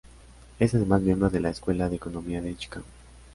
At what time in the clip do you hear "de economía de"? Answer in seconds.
1.87-2.55